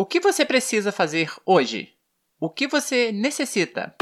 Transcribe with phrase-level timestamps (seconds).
[0.00, 1.90] O que você precisa fazer hoje?
[2.40, 3.94] O que você necessita?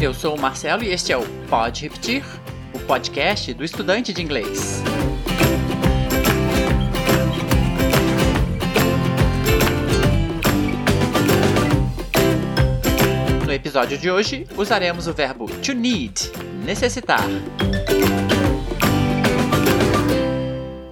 [0.00, 2.22] Eu sou o Marcelo e este é o Pode Repetir,
[2.72, 4.80] o podcast do estudante de inglês.
[13.44, 16.30] No episódio de hoje, usaremos o verbo to need,
[16.68, 17.26] necessitar.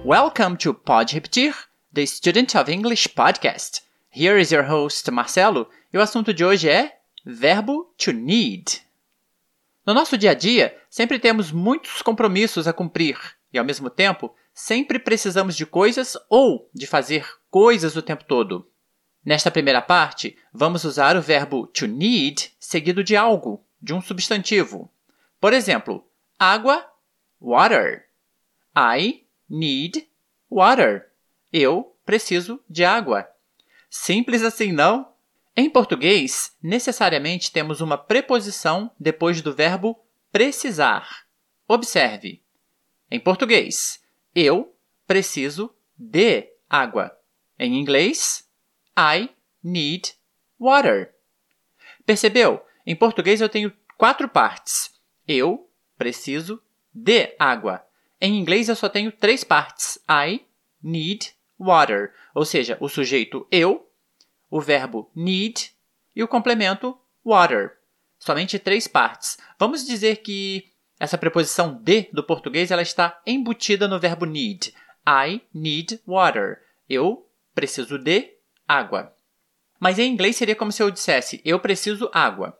[0.03, 1.53] Welcome to Pode Repetir,
[1.93, 3.83] the Student of English podcast.
[4.09, 8.81] Here is your host, Marcelo, e o assunto de hoje é verbo to need.
[9.85, 13.15] No nosso dia a dia, sempre temos muitos compromissos a cumprir
[13.53, 18.67] e, ao mesmo tempo, sempre precisamos de coisas ou de fazer coisas o tempo todo.
[19.23, 24.91] Nesta primeira parte, vamos usar o verbo to need seguido de algo, de um substantivo.
[25.39, 26.85] Por exemplo, água,
[27.39, 28.07] water.
[28.75, 30.07] I need
[30.49, 31.11] water.
[31.51, 33.27] Eu preciso de água.
[33.89, 35.13] Simples assim, não?
[35.55, 39.99] Em português, necessariamente temos uma preposição depois do verbo
[40.31, 41.25] precisar.
[41.67, 42.43] Observe.
[43.09, 44.03] Em português,
[44.35, 44.75] eu
[45.07, 47.17] preciso de água.
[47.57, 48.47] Em inglês,
[48.97, 49.29] I
[49.63, 50.13] need
[50.59, 51.15] water.
[52.05, 52.63] Percebeu?
[52.85, 54.96] Em português eu tenho quatro partes.
[55.27, 56.61] Eu preciso
[56.93, 57.85] de água.
[58.19, 59.99] Em inglês eu só tenho três partes.
[60.09, 60.45] I
[60.81, 62.13] need water.
[62.33, 63.87] Ou seja, o sujeito eu
[64.49, 65.71] o verbo need
[66.15, 67.77] e o complemento water.
[68.17, 69.37] Somente três partes.
[69.59, 74.73] Vamos dizer que essa preposição de do português ela está embutida no verbo need.
[75.07, 76.61] I need water.
[76.89, 78.33] Eu preciso de
[78.67, 79.13] água.
[79.79, 82.57] Mas em inglês seria como se eu dissesse eu preciso água.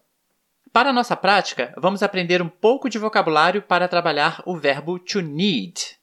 [0.77, 5.97] Para nossa prática, vamos aprender um pouco de vocabulário para trabalhar o verbo to need.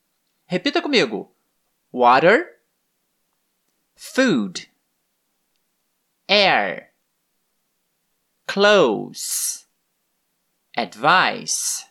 [0.47, 1.33] Repita comigo:
[1.93, 2.61] water,
[3.95, 4.69] food,
[6.27, 6.93] air,
[8.49, 9.65] close,
[10.77, 11.87] advice,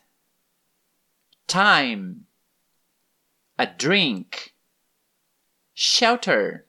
[1.48, 2.28] time,
[3.58, 4.54] a drink,
[5.74, 6.68] shelter,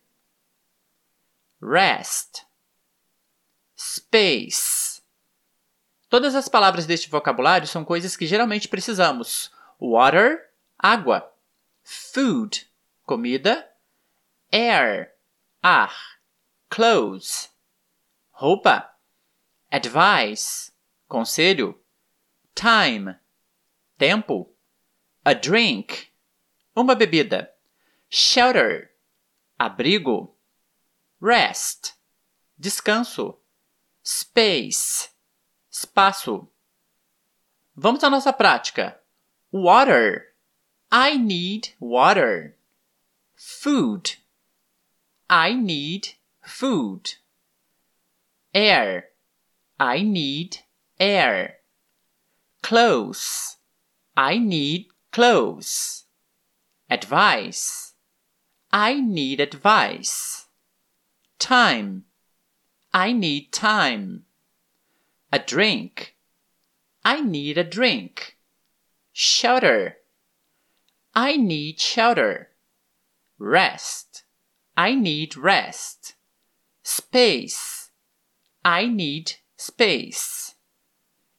[1.60, 2.46] rest,
[3.76, 4.83] space.
[6.14, 9.50] Todas as palavras deste vocabulário são coisas que geralmente precisamos.
[9.80, 10.48] Water,
[10.78, 11.28] água.
[11.82, 12.70] Food,
[13.02, 13.68] comida.
[14.52, 15.12] Air,
[15.60, 15.92] ar.
[16.68, 17.52] Clothes,
[18.30, 18.94] roupa.
[19.68, 20.70] Advice,
[21.08, 21.82] conselho.
[22.54, 23.16] Time,
[23.98, 24.54] tempo.
[25.24, 26.12] A drink,
[26.76, 27.52] uma bebida.
[28.08, 28.94] Shelter,
[29.58, 30.38] abrigo.
[31.20, 31.94] Rest,
[32.56, 33.36] descanso.
[34.04, 35.10] Space,
[35.74, 36.48] espaço.
[37.74, 39.00] Vamos à nossa prática.
[39.52, 40.34] Water.
[40.92, 42.56] I need water.
[43.34, 44.18] Food.
[45.28, 47.18] I need food.
[48.52, 49.10] Air.
[49.80, 50.60] I need
[51.00, 51.58] air.
[52.62, 53.58] Clothes.
[54.16, 56.06] I need clothes.
[56.88, 57.94] Advice.
[58.72, 60.46] I need advice.
[61.40, 62.04] Time.
[62.92, 64.23] I need time.
[65.34, 66.14] A drink.
[67.04, 68.36] I need a drink.
[69.12, 69.96] Shelter.
[71.12, 72.50] I need shelter.
[73.36, 74.22] Rest.
[74.76, 76.14] I need rest.
[76.84, 77.90] Space.
[78.64, 80.54] I need space.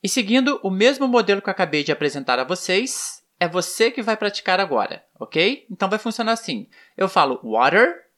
[0.04, 4.02] E seguindo o mesmo modelo que eu acabei de apresentar a vocês, é você que
[4.02, 5.66] vai praticar agora, ok?
[5.72, 8.10] Então vai funcionar assim: eu falo water,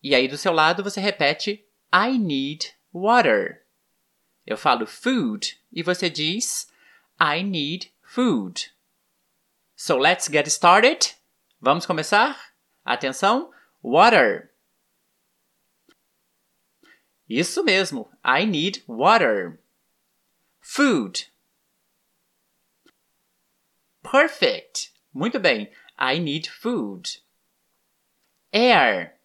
[0.00, 3.66] e aí do seu lado você repete I need water.
[4.48, 6.72] Eu falo food, e você diz
[7.20, 8.72] I need food.
[9.76, 11.14] So let's get started.
[11.60, 12.54] Vamos começar?
[12.82, 13.52] Atenção!
[13.82, 14.50] Water.
[17.28, 18.10] Isso mesmo.
[18.24, 19.60] I need water.
[20.60, 21.30] Food.
[24.02, 24.94] Perfect.
[25.12, 25.70] Muito bem.
[26.00, 27.22] I need food.
[28.50, 29.20] Air.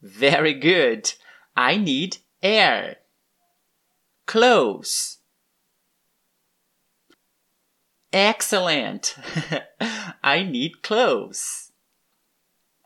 [0.00, 1.18] Very good.
[1.54, 2.98] I need air.
[4.26, 5.18] Clothes.
[8.12, 9.16] Excellent.
[10.22, 11.72] I need clothes.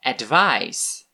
[0.07, 1.05] advice.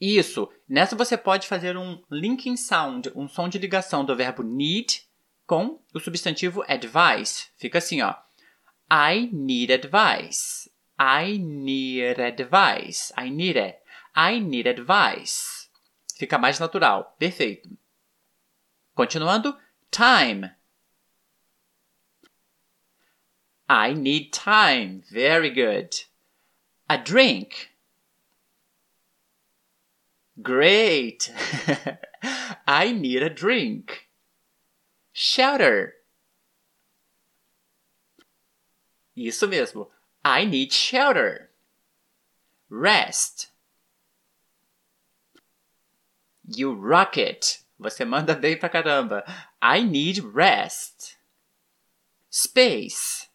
[0.00, 0.48] Isso.
[0.66, 5.02] Nessa você pode fazer um linking sound, um som de ligação do verbo need
[5.46, 7.48] com o substantivo advice.
[7.58, 8.14] Fica assim, ó.
[8.90, 10.70] I need advice.
[10.98, 13.12] I need advice.
[13.18, 13.76] I need it.
[14.22, 15.70] I need advice.
[16.14, 17.16] Fica mais natural.
[17.18, 17.70] Perfeito.
[18.94, 19.56] Continuando.
[19.90, 20.50] time.
[23.66, 25.02] I need time.
[25.10, 26.04] Very good.
[26.90, 27.70] A drink.
[30.42, 31.32] Great.
[32.68, 34.06] I need a drink.
[35.14, 35.94] Shelter.
[39.16, 39.88] Isso mesmo.
[40.22, 41.48] I need shelter.
[42.68, 43.50] Rest.
[46.56, 47.60] You rock it.
[47.78, 49.24] Você manda bem pra caramba.
[49.62, 51.16] I need rest.
[52.30, 53.28] Space.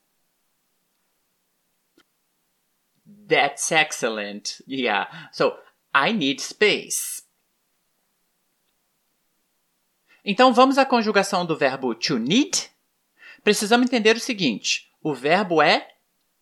[3.27, 4.61] That's excellent.
[4.67, 5.29] Yeah.
[5.31, 5.57] So,
[5.93, 7.23] I need space.
[10.23, 12.69] Então vamos à conjugação do verbo to need?
[13.43, 15.87] Precisamos entender o seguinte: o verbo é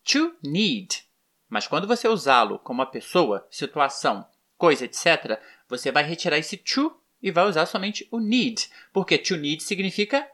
[0.02, 1.04] to need,
[1.48, 4.26] mas quando você usá-lo como uma pessoa, situação,
[4.56, 9.36] coisa, etc., você vai retirar esse to e vai usar somente o need, porque to
[9.36, 10.28] need significa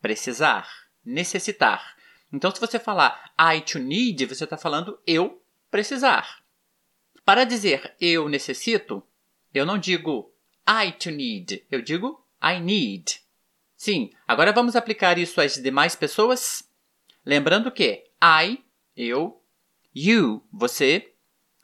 [0.00, 0.68] precisar,
[1.04, 1.96] necessitar.
[2.32, 5.40] Então, se você falar I to need, você está falando eu
[5.70, 6.42] precisar.
[7.24, 9.02] Para dizer eu necessito,
[9.52, 10.34] eu não digo
[10.68, 13.20] I to need, eu digo I need.
[13.76, 16.68] Sim, agora vamos aplicar isso às demais pessoas?
[17.24, 18.62] Lembrando que I,
[18.96, 19.42] eu,
[19.94, 21.14] you, você,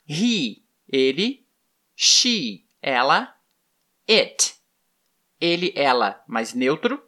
[0.08, 1.40] he, ele,
[2.02, 3.37] she, ela,
[4.08, 4.55] it,
[5.38, 6.99] ele, ela, mais neutro,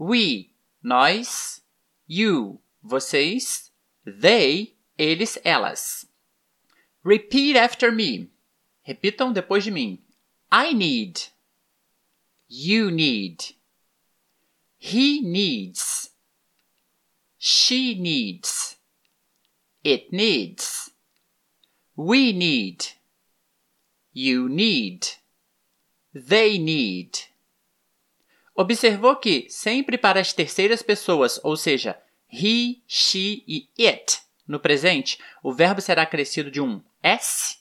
[0.00, 0.50] we,
[0.82, 1.62] nós,
[2.08, 3.70] you, vocês,
[4.04, 6.08] they, eles, elas.
[7.04, 8.28] Repeat after me.
[8.82, 10.02] Repitam depois de mim.
[10.50, 11.20] I need.
[12.48, 13.54] You need.
[14.76, 16.10] He needs.
[17.38, 18.76] She needs.
[19.84, 20.90] It needs.
[21.94, 22.95] We need.
[24.18, 25.08] You need.
[26.14, 27.10] They need.
[28.54, 32.00] Observou que, sempre para as terceiras pessoas, ou seja,
[32.32, 37.58] he, she e it, no presente, o verbo será acrescido de um S?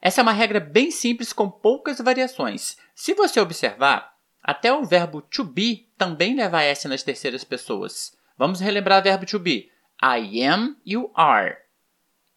[0.00, 2.78] Essa é uma regra bem simples com poucas variações.
[2.94, 8.16] Se você observar, até o verbo to be também leva S nas terceiras pessoas.
[8.38, 9.70] Vamos relembrar o verbo to be.
[10.02, 11.58] I am, you are.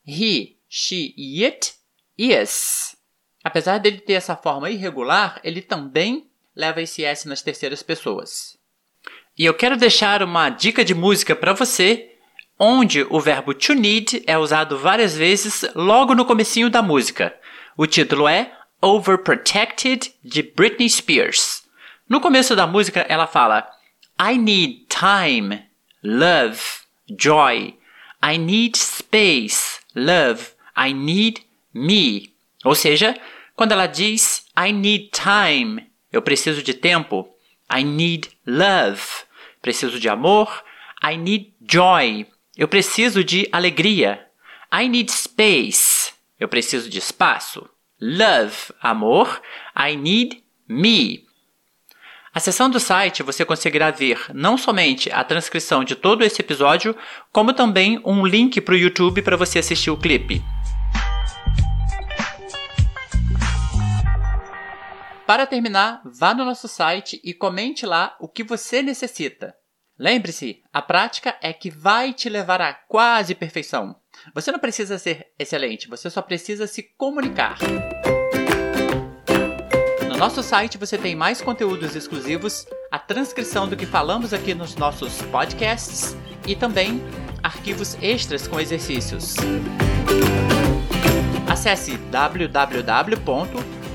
[0.06, 1.76] He, she it
[2.18, 3.02] is.
[3.44, 8.58] Apesar dele ter essa forma irregular, ele também leva esse S nas terceiras pessoas.
[9.38, 12.12] E eu quero deixar uma dica de música para você,
[12.58, 17.36] onde o verbo to need é usado várias vezes logo no comecinho da música.
[17.76, 18.52] O título é
[18.82, 21.64] Overprotected de Britney Spears.
[22.08, 23.68] No começo da música ela fala
[24.20, 25.74] I need time
[26.04, 26.60] love,
[27.08, 27.78] joy.
[28.22, 30.54] I need space, love.
[30.76, 31.42] I need
[31.74, 32.34] me.
[32.64, 33.16] Ou seja,
[33.56, 37.30] quando ela diz I need time, eu preciso de tempo.
[37.74, 39.02] I need love,
[39.62, 40.64] preciso de amor.
[41.04, 44.28] I need joy, eu preciso de alegria.
[44.74, 47.70] I need space, eu preciso de espaço.
[48.02, 49.42] Love, amor.
[49.78, 51.26] I need me,
[52.36, 56.96] a seção do site você conseguirá ver não somente a transcrição de todo esse episódio,
[57.32, 60.42] como também um link para o YouTube para você assistir o clipe.
[65.26, 69.56] Para terminar, vá no nosso site e comente lá o que você necessita.
[69.98, 73.96] Lembre-se, a prática é que vai te levar à quase perfeição.
[74.34, 77.58] Você não precisa ser excelente, você só precisa se comunicar
[80.24, 85.22] nosso site você tem mais conteúdos exclusivos, a transcrição do que falamos aqui nos nossos
[85.24, 86.16] podcasts
[86.48, 87.04] e também
[87.44, 89.36] arquivos extras com exercícios.
[91.46, 91.98] Acesse